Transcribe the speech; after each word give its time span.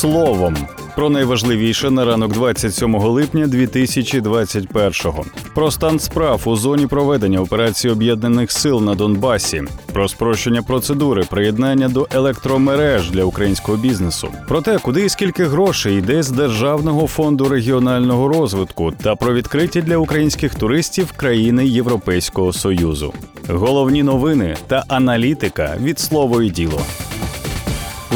словом. 0.00 0.56
Про 0.96 1.10
найважливіше 1.10 1.90
на 1.90 2.04
ранок 2.04 2.32
27 2.32 2.94
липня 2.94 3.46
2021-го. 3.46 5.24
Про 5.54 5.70
стан 5.70 5.98
справ 5.98 6.42
у 6.44 6.56
зоні 6.56 6.86
проведення 6.86 7.40
операції 7.40 7.92
об'єднаних 7.92 8.52
сил 8.52 8.82
на 8.82 8.94
Донбасі, 8.94 9.62
про 9.92 10.08
спрощення 10.08 10.62
процедури 10.62 11.24
приєднання 11.30 11.88
до 11.88 12.08
електромереж 12.10 13.10
для 13.10 13.24
українського 13.24 13.78
бізнесу, 13.78 14.28
про 14.48 14.60
те, 14.60 14.78
куди 14.78 15.04
і 15.04 15.08
скільки 15.08 15.44
грошей 15.44 15.98
йде 15.98 16.22
з 16.22 16.30
Державного 16.30 17.06
фонду 17.06 17.48
регіонального 17.48 18.28
розвитку 18.28 18.92
та 19.02 19.16
про 19.16 19.34
відкриті 19.34 19.82
для 19.82 19.96
українських 19.96 20.54
туристів 20.54 21.12
країни 21.12 21.66
Європейського 21.66 22.52
союзу. 22.52 23.12
Головні 23.48 24.02
новини 24.02 24.56
та 24.66 24.84
аналітика 24.88 25.76
від 25.80 25.98
слово 25.98 26.42
і 26.42 26.50
діло. 26.50 26.80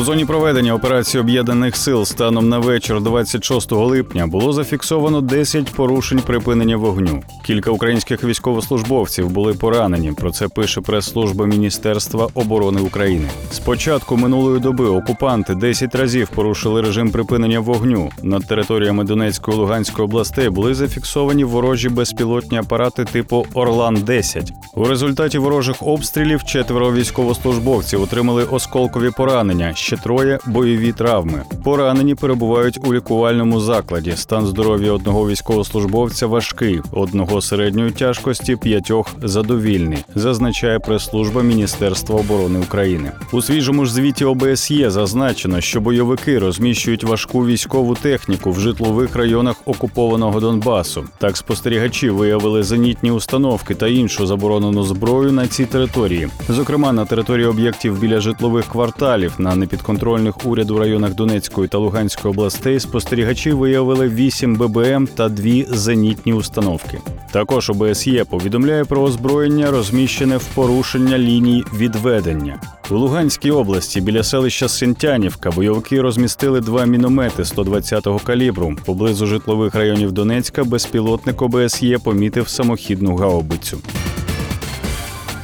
У 0.01 0.05
зоні 0.05 0.25
проведення 0.25 0.75
операції 0.75 1.21
об'єднаних 1.21 1.77
сил 1.77 2.05
станом 2.05 2.49
на 2.49 2.59
вечір 2.59 3.01
26 3.01 3.73
липня 3.73 4.27
було 4.27 4.53
зафіксовано 4.53 5.21
10 5.21 5.71
порушень 5.71 6.21
припинення 6.21 6.77
вогню. 6.77 7.23
Кілька 7.47 7.71
українських 7.71 8.25
військовослужбовців 8.25 9.31
були 9.31 9.55
поранені. 9.55 10.13
Про 10.13 10.31
це 10.31 10.49
пише 10.49 10.81
прес-служба 10.81 11.47
Міністерства 11.47 12.29
оборони 12.35 12.81
України. 12.81 13.29
З 13.53 13.59
початку 13.59 14.17
минулої 14.17 14.61
доби 14.61 14.89
окупанти 14.89 15.55
10 15.55 15.95
разів 15.95 16.29
порушили 16.29 16.83
режим 16.83 17.11
припинення 17.11 17.61
вогню. 17.61 18.11
Над 18.23 18.47
територіями 18.47 19.05
Донецької 19.05 19.55
та 19.55 19.61
Луганської 19.61 20.05
областей 20.05 20.49
були 20.49 20.75
зафіксовані 20.75 21.45
ворожі 21.45 21.89
безпілотні 21.89 22.59
апарати 22.59 23.05
типу 23.05 23.47
Орлан 23.55 23.95
10 23.95 24.53
У 24.75 24.85
результаті 24.85 25.39
ворожих 25.39 25.77
обстрілів 25.81 26.45
четверо 26.45 26.93
військовослужбовців 26.93 28.03
отримали 28.03 28.45
осколкові 28.45 29.11
поранення 29.11 29.75
ще 29.85 29.97
троє 29.97 30.39
бойові 30.47 30.93
травми. 30.93 31.43
Поранені 31.65 32.15
перебувають 32.15 32.79
у 32.87 32.95
лікувальному 32.95 33.61
закладі. 33.61 34.13
Стан 34.17 34.47
здоров'я 34.47 34.93
одного 34.93 35.29
військовослужбовця 35.29 36.27
важкий, 36.27 36.81
одного 36.93 37.41
середньої 37.41 37.91
тяжкості, 37.91 38.57
п'ятьох 38.57 39.07
задовільний, 39.23 39.99
зазначає 40.15 40.79
прес-служба 40.79 41.43
Міністерства 41.43 42.21
оборони 42.21 42.59
України. 42.59 43.13
У 43.33 43.43
свіжому 43.43 43.85
ж 43.85 43.93
звіті 43.93 44.25
ОБСЄ 44.25 44.91
зазначено, 44.91 45.61
що 45.61 45.81
бойовики 45.81 46.39
розміщують 46.39 47.05
важку 47.05 47.47
військову 47.47 47.95
техніку 47.95 48.51
в 48.51 48.61
житлових 48.61 49.17
районах 49.17 49.57
окупованого 49.65 50.41
Донбасу. 50.41 51.05
Так 51.19 51.37
спостерігачі 51.37 52.11
виявили 52.11 52.63
зенітні 52.63 53.11
установки 53.11 53.75
та 53.75 53.89
іншу 53.89 54.27
заборонену 54.27 54.83
зброю 54.83 55.33
на 55.33 55.47
цій 55.47 55.65
території, 55.65 56.29
зокрема 56.49 56.93
на 56.93 57.05
території 57.05 57.47
об'єктів 57.47 57.99
біля 57.99 58.21
житлових 58.21 58.67
кварталів 58.67 59.33
на 59.39 59.55
непідконтрольних 59.75 60.47
уряду 60.47 60.79
районах 60.79 61.15
Донецької 61.15 61.69
та 61.69 61.79
Луганської 61.79 62.35
областей 62.35 62.81
спостерігачі 62.81 63.53
виявили 63.53 64.09
8 64.09 64.57
ББМ 64.57 65.07
та 65.07 65.29
2 65.29 65.53
зенітні 65.69 66.33
установки. 66.33 67.01
Також 67.33 67.71
ОБСЄ 67.71 68.25
повідомляє 68.25 68.85
про 68.85 69.03
озброєння, 69.03 69.71
розміщене 69.71 70.37
в 70.37 70.45
порушення 70.45 71.19
ліній 71.19 71.65
відведення. 71.77 72.61
У 72.91 72.95
Луганській 72.95 73.51
області 73.51 74.01
біля 74.01 74.23
селища 74.23 74.69
Синтянівка 74.69 75.51
бойовики 75.51 76.01
розмістили 76.01 76.61
два 76.61 76.85
міномети 76.85 77.43
120-го 77.43 78.19
калібру. 78.19 78.77
Поблизу 78.85 79.27
житлових 79.27 79.75
районів 79.75 80.13
Донецька 80.13 80.65
безпілотник 80.65 81.43
ОБСЄ 81.43 81.99
помітив 81.99 82.49
самохідну 82.49 83.17
гаубицю. 83.17 83.79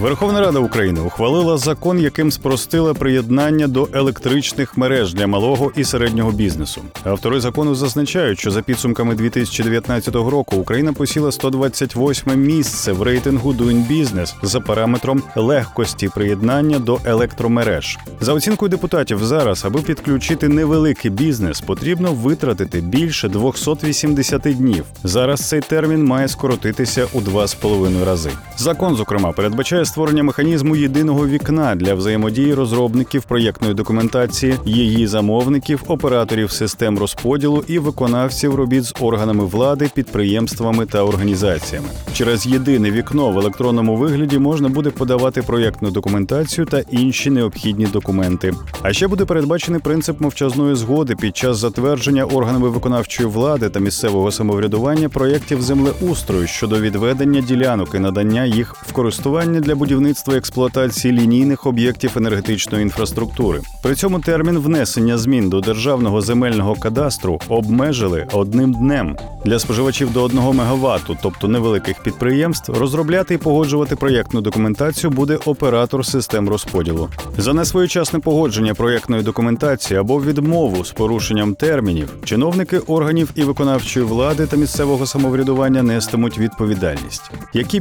Верховна 0.01 0.41
Рада 0.41 0.59
України 0.59 1.01
ухвалила 1.01 1.59
закон, 1.59 2.01
яким 2.01 2.31
спростила 2.31 2.95
приєднання 2.95 3.69
до 3.69 3.89
електричних 3.93 4.77
мереж 4.77 5.15
для 5.15 5.27
малого 5.27 5.73
і 5.77 5.85
середнього 5.85 6.33
бізнесу. 6.33 6.83
Автори 7.05 7.41
закону 7.41 7.75
зазначають, 7.75 8.39
що 8.39 8.51
за 8.51 8.63
підсумками 8.63 9.15
2019 9.15 10.15
року 10.15 10.57
Україна 10.57 10.93
посіла 10.93 11.33
128 11.33 12.41
місце 12.43 12.93
в 12.93 13.03
рейтингу 13.03 13.53
Doing 13.53 13.91
Business 13.91 14.35
за 14.43 14.61
параметром 14.61 15.23
легкості 15.37 16.11
приєднання 16.15 16.79
до 16.79 16.99
електромереж. 17.05 17.99
За 18.21 18.33
оцінкою 18.33 18.69
депутатів, 18.69 19.25
зараз, 19.25 19.65
аби 19.65 19.81
підключити 19.81 20.49
невеликий 20.49 21.11
бізнес, 21.11 21.61
потрібно 21.61 22.13
витратити 22.13 22.81
більше 22.81 23.29
280 23.29 24.43
днів. 24.43 24.85
Зараз 25.05 25.49
цей 25.49 25.61
термін 25.61 26.05
має 26.05 26.29
скоротитися 26.29 27.07
у 27.13 27.21
2,5 27.21 28.05
рази. 28.05 28.31
Закон, 28.61 28.97
зокрема, 28.97 29.33
передбачає 29.33 29.85
створення 29.85 30.23
механізму 30.23 30.77
єдиного 30.77 31.27
вікна 31.27 31.75
для 31.75 31.95
взаємодії 31.95 32.55
розробників 32.55 33.23
проєктної 33.23 33.75
документації, 33.75 34.55
її 34.65 35.07
замовників, 35.07 35.83
операторів 35.87 36.51
систем 36.51 36.99
розподілу 36.99 37.65
і 37.69 37.79
виконавців 37.79 38.55
робіт 38.55 38.85
з 38.85 38.95
органами 39.01 39.45
влади, 39.45 39.91
підприємствами 39.95 40.87
та 40.87 41.03
організаціями. 41.05 41.89
Через 42.13 42.47
єдине 42.47 42.91
вікно 42.91 43.31
в 43.31 43.39
електронному 43.39 43.97
вигляді 43.97 44.39
можна 44.39 44.69
буде 44.69 44.91
подавати 44.91 45.43
проєктну 45.43 45.91
документацію 45.91 46.65
та 46.65 46.79
інші 46.91 47.31
необхідні 47.31 47.87
документи. 47.87 48.55
А 48.83 48.93
ще 48.93 49.09
буде 49.09 49.25
передбачений 49.25 49.81
принцип 49.81 50.21
мовчазної 50.21 50.75
згоди 50.75 51.17
під 51.17 51.37
час 51.37 51.59
затвердження 51.59 52.25
органами 52.25 52.69
виконавчої 52.69 53.29
влади 53.29 53.69
та 53.69 53.81
місцевого 53.81 54.33
самоврядування 54.33 55.09
проєктів 55.09 55.63
землеустрою 55.63 56.47
щодо 56.47 56.81
відведення 56.81 57.41
ділянок 57.41 57.95
і 57.95 57.99
надання 57.99 58.50
їх 58.51 58.77
в 58.83 58.93
користування 58.93 59.61
для 59.61 59.75
будівництва 59.75 60.35
і 60.35 60.37
експлуатації 60.37 61.13
лінійних 61.13 61.67
об'єктів 61.67 62.11
енергетичної 62.17 62.83
інфраструктури. 62.83 63.61
При 63.83 63.95
цьому 63.95 64.21
термін 64.21 64.59
внесення 64.59 65.19
змін 65.19 65.51
до 65.51 65.61
державного 65.61 66.21
земельного 66.21 66.75
кадастру 66.75 67.41
обмежили 67.49 68.27
одним 68.33 68.73
днем 68.73 69.17
для 69.45 69.59
споживачів 69.59 70.13
до 70.13 70.23
1 70.23 70.41
МВт, 70.41 71.19
тобто 71.23 71.49
невеликих 71.49 72.03
підприємств, 72.03 72.73
розробляти 72.73 73.35
і 73.35 73.39
погоджувати 73.39 73.97
проєктну 73.97 74.41
документацію 74.41 75.11
буде 75.11 75.39
оператор 75.45 76.07
систем 76.07 76.49
розподілу. 76.49 77.09
За 77.39 77.53
несвоєчасне 77.53 78.19
погодження 78.19 78.75
проєктної 78.75 79.23
документації 79.23 80.01
або 80.01 80.23
відмову 80.23 80.85
з 80.85 80.93
порушенням 80.93 81.55
термінів 81.55 82.09
чиновники 82.25 82.79
органів 82.79 83.31
і 83.35 83.43
виконавчої 83.43 84.07
влади 84.07 84.47
та 84.47 84.57
місцевого 84.57 85.07
самоврядування 85.07 85.83
нестимуть 85.83 86.39
відповідальність. 86.39 87.31
Які 87.55 87.81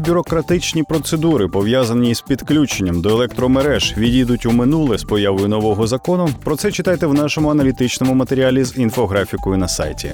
бюрократичні 0.59 0.83
процедури 0.83 1.47
пов'язані 1.47 2.15
з 2.15 2.21
підключенням 2.21 3.01
до 3.01 3.09
електромереж 3.09 3.93
відійдуть 3.97 4.45
у 4.45 4.51
минуле 4.51 4.97
з 4.97 5.03
появою 5.03 5.47
нового 5.47 5.87
закону? 5.87 6.29
Про 6.43 6.55
це 6.55 6.71
читайте 6.71 7.07
в 7.07 7.13
нашому 7.13 7.49
аналітичному 7.49 8.13
матеріалі 8.13 8.63
з 8.63 8.77
інфографікою 8.77 9.57
на 9.57 9.67
сайті. 9.67 10.13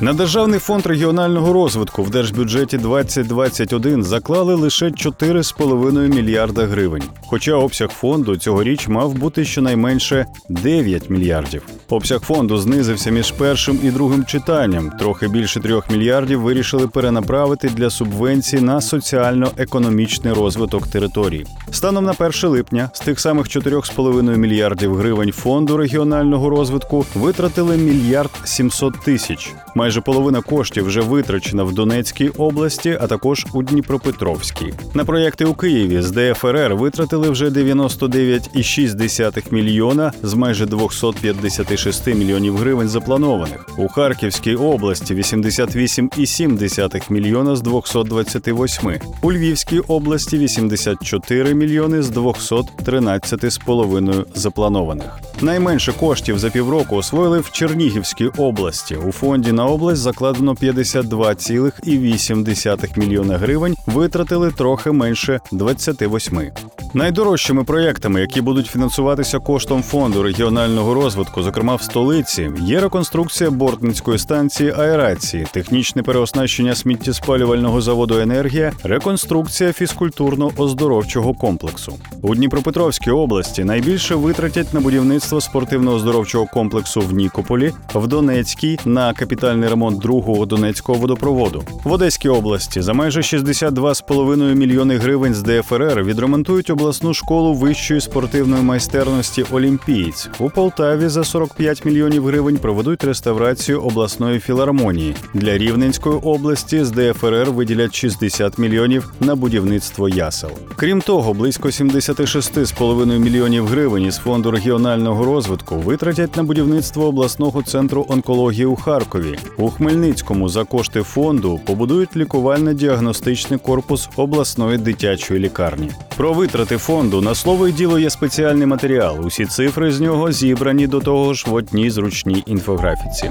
На 0.00 0.12
державний 0.12 0.60
фонд 0.60 0.86
регіонального 0.86 1.52
розвитку 1.52 2.02
в 2.02 2.10
держбюджеті 2.10 2.78
2021 2.78 4.02
заклали 4.02 4.54
лише 4.54 4.86
4,5 4.86 6.14
мільярда 6.14 6.66
гривень. 6.66 7.02
Хоча 7.26 7.54
обсяг 7.54 7.88
фонду 7.88 8.36
цьогоріч 8.36 8.88
мав 8.88 9.14
бути 9.14 9.44
щонайменше 9.44 10.26
9 10.48 11.10
мільярдів. 11.10 11.62
Обсяг 11.88 12.20
фонду 12.20 12.58
знизився 12.58 13.10
між 13.10 13.32
першим 13.32 13.78
і 13.82 13.90
другим 13.90 14.24
читанням. 14.24 14.90
Трохи 14.90 15.28
більше 15.28 15.60
3 15.60 15.80
мільярдів 15.90 16.40
вирішили 16.40 16.88
перенаправити 16.88 17.68
для 17.68 17.90
субвенцій 17.90 18.60
на 18.60 18.80
соціально-економічний 18.80 20.32
розвиток 20.32 20.86
територій. 20.86 21.46
Станом 21.70 22.04
на 22.04 22.14
1 22.18 22.50
липня 22.50 22.90
з 22.92 23.00
тих 23.00 23.20
самих 23.20 23.46
4,5 23.46 24.36
мільярдів 24.36 24.94
гривень 24.94 25.32
фонду 25.32 25.76
регіонального 25.76 26.50
розвитку 26.50 27.06
витратили 27.14 27.76
мільярд 27.76 28.30
700 28.44 29.00
тисяч. 29.00 29.54
Майже 29.88 30.00
половина 30.00 30.40
коштів 30.40 30.86
вже 30.86 31.00
витрачена 31.00 31.64
в 31.64 31.72
Донецькій 31.72 32.28
області, 32.28 32.98
а 33.00 33.06
також 33.06 33.46
у 33.52 33.62
Дніпропетровській. 33.62 34.74
На 34.94 35.04
проєкти 35.04 35.44
у 35.44 35.54
Києві 35.54 36.02
з 36.02 36.10
ДФРР 36.10 36.74
витратили 36.74 37.30
вже 37.30 37.48
99,6 37.48 39.52
мільйона 39.52 40.12
з 40.22 40.34
майже 40.34 40.66
256 40.66 42.06
мільйонів 42.06 42.56
гривень 42.56 42.88
запланованих. 42.88 43.68
У 43.78 43.88
Харківській 43.88 44.54
області 44.54 45.14
88,7 45.14 47.12
мільйона 47.12 47.56
з 47.56 47.60
228. 47.60 49.00
У 49.22 49.32
Львівській 49.32 49.78
області 49.78 50.38
84 50.38 51.54
мільйони 51.54 52.02
з 52.02 52.10
213,5 52.10 54.24
запланованих. 54.34 55.20
Найменше 55.40 55.92
коштів 55.92 56.38
за 56.38 56.50
півроку 56.50 56.96
освоїли 56.96 57.40
в 57.40 57.50
Чернігівській 57.50 58.26
області. 58.26 58.96
У 59.08 59.12
фонді 59.12 59.52
на 59.52 59.66
область 59.78 60.02
закладено 60.02 60.54
52,8 60.54 62.98
мільйона 62.98 63.38
гривень, 63.38 63.76
витратили 63.86 64.50
трохи 64.50 64.92
менше 64.92 65.40
28. 65.52 66.50
Найдорожчими 66.94 67.64
проєктами, 67.64 68.20
які 68.20 68.40
будуть 68.40 68.66
фінансуватися 68.66 69.38
коштом 69.38 69.82
фонду 69.82 70.22
регіонального 70.22 70.94
розвитку, 70.94 71.42
зокрема 71.42 71.74
в 71.74 71.82
столиці, 71.82 72.50
є 72.60 72.80
реконструкція 72.80 73.50
бортницької 73.50 74.18
станції 74.18 74.74
аерації, 74.78 75.46
технічне 75.52 76.02
переоснащення 76.02 76.74
сміттєспалювального 76.74 77.80
заводу 77.80 78.18
енергія, 78.18 78.72
реконструкція 78.82 79.70
фізкультурно-оздоровчого 79.70 81.36
комплексу. 81.36 81.94
У 82.22 82.34
Дніпропетровській 82.34 83.10
області 83.10 83.64
найбільше 83.64 84.14
витратять 84.14 84.74
на 84.74 84.80
будівництво 84.80 85.38
спортивно-оздоровчого 85.38 86.46
комплексу 86.50 87.00
в 87.00 87.12
Нікополі, 87.12 87.72
в 87.94 88.06
Донецькій 88.06 88.78
на 88.84 89.12
капітальний 89.12 89.68
ремонт 89.68 89.98
другого 89.98 90.46
донецького 90.46 90.98
водопроводу. 90.98 91.62
В 91.84 91.92
Одеській 91.92 92.28
області 92.28 92.80
за 92.80 92.92
майже 92.92 93.20
62,5 93.20 94.54
мільйони 94.54 94.96
гривень 94.96 95.34
з 95.34 95.42
ДФРР 95.42 96.02
відремонтують 96.04 96.70
обласну 96.78 97.14
школу 97.14 97.54
вищої 97.54 98.00
спортивної 98.00 98.62
майстерності 98.62 99.44
Олімпієць. 99.50 100.28
У 100.38 100.50
Полтаві 100.50 101.08
за 101.08 101.24
45 101.24 101.84
мільйонів 101.84 102.26
гривень 102.26 102.56
проведуть 102.56 103.04
реставрацію 103.04 103.82
обласної 103.82 104.40
філармонії. 104.40 105.14
Для 105.34 105.58
Рівненської 105.58 106.16
області 106.16 106.84
з 106.84 106.90
ДФРР 106.90 107.50
виділять 107.50 107.94
60 107.94 108.58
мільйонів 108.58 109.12
на 109.20 109.34
будівництво 109.34 110.08
ясел. 110.08 110.50
Крім 110.76 111.00
того, 111.00 111.34
близько 111.34 111.68
76,5 111.68 113.18
мільйонів 113.18 113.66
гривень 113.66 114.04
із 114.04 114.16
фонду 114.16 114.50
регіонального 114.50 115.24
розвитку 115.24 115.76
витратять 115.76 116.36
на 116.36 116.42
будівництво 116.42 117.06
обласного 117.06 117.62
центру 117.62 118.06
онкології 118.08 118.66
у 118.66 118.76
Харкові. 118.76 119.38
У 119.56 119.70
Хмельницькому 119.70 120.48
за 120.48 120.64
кошти 120.64 121.02
фонду 121.02 121.60
побудують 121.66 122.16
лікувально-діагностичний 122.16 123.58
корпус 123.58 124.08
обласної 124.16 124.78
дитячої 124.78 125.40
лікарні. 125.40 125.90
Про 126.16 126.32
витрати 126.32 126.67
фонду 126.76 127.20
на 127.20 127.34
слово 127.34 127.68
і 127.68 127.72
діло 127.72 127.98
є 127.98 128.10
спеціальний 128.10 128.66
матеріал. 128.66 129.26
Усі 129.26 129.46
цифри 129.46 129.92
з 129.92 130.00
нього 130.00 130.32
зібрані 130.32 130.86
до 130.86 131.00
того 131.00 131.34
ж 131.34 131.44
в 131.48 131.54
одній 131.54 131.90
зручній 131.90 132.42
інфографіці. 132.46 133.30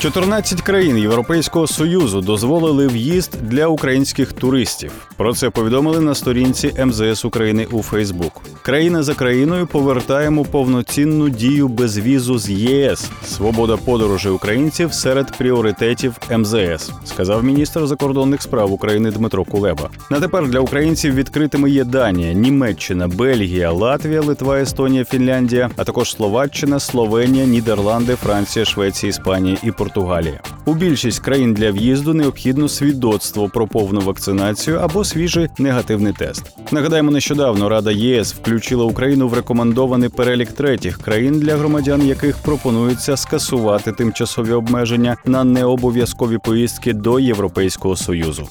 14 0.00 0.62
країн 0.62 0.98
Європейського 0.98 1.66
союзу 1.66 2.20
дозволили 2.20 2.86
в'їзд 2.86 3.36
для 3.42 3.66
українських 3.66 4.32
туристів. 4.32 4.92
Про 5.16 5.34
це 5.34 5.50
повідомили 5.50 6.00
на 6.00 6.14
сторінці 6.14 6.72
МЗС 6.84 7.24
України 7.24 7.66
у 7.70 7.82
Фейсбук. 7.82 8.42
Країна 8.62 9.02
за 9.02 9.14
країною 9.14 9.66
повертаємо 9.66 10.44
повноцінну 10.44 11.28
дію 11.28 11.68
безвізу 11.68 12.38
з 12.38 12.50
ЄС. 12.50 13.10
Свобода 13.24 13.76
подорожей 13.76 14.32
українців 14.32 14.92
серед 14.92 15.38
пріоритетів 15.38 16.16
МЗС, 16.36 16.90
сказав 17.04 17.44
міністр 17.44 17.86
закордонних 17.86 18.42
справ 18.42 18.72
України 18.72 19.10
Дмитро 19.10 19.44
Кулеба. 19.44 19.90
На 20.10 20.20
тепер 20.20 20.48
для 20.48 20.60
українців 20.60 21.14
відкритими 21.14 21.70
є 21.70 21.84
Данія, 21.84 22.32
Німеччина, 22.32 23.08
Бельгія, 23.08 23.70
Латвія, 23.70 24.20
Литва, 24.20 24.58
Естонія, 24.58 25.04
Фінляндія, 25.04 25.70
а 25.76 25.84
також 25.84 26.10
Словаччина, 26.10 26.80
Словенія, 26.80 27.46
Нідерланди, 27.46 28.14
Франція, 28.14 28.64
Швеція, 28.64 29.10
Іспанія 29.10 29.56
і 29.62 29.72
Португалія. 29.72 30.40
У 30.64 30.74
більшість 30.74 31.20
країн 31.20 31.54
для 31.54 31.70
в'їзду 31.70 32.14
необхідно 32.14 32.68
свідоцтво 32.68 33.48
про 33.48 33.66
повну 33.66 34.00
вакцинацію 34.00 34.78
або 34.78 35.04
свіжий 35.04 35.48
негативний 35.58 36.12
тест. 36.12 36.42
Нагадаємо, 36.72 37.10
нещодавно 37.10 37.68
Рада 37.68 37.90
ЄС 37.90 38.34
включила 38.34 38.84
Україну 38.84 39.28
в 39.28 39.34
рекомендований 39.34 40.08
перелік 40.08 40.52
третіх 40.52 40.98
країн, 40.98 41.40
для 41.40 41.56
громадян 41.56 42.06
яких 42.06 42.36
пропонується 42.36 43.16
скасувати 43.16 43.92
тимчасові 43.92 44.52
обмеження 44.52 45.16
на 45.24 45.44
необов'язкові 45.44 46.38
поїздки 46.38 46.92
до 46.92 47.20
Європейського 47.20 47.96
союзу. 47.96 48.48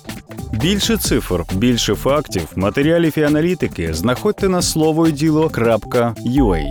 Більше 0.54 0.98
цифр, 0.98 1.44
більше 1.54 1.96
фактів, 1.96 2.48
матеріалів 2.56 3.18
і 3.18 3.24
аналітики 3.24 3.94
знаходьте 3.94 4.50
на 4.50 4.62
слово 4.62 5.08
й 5.08 5.12
діло.ua. 5.12 6.64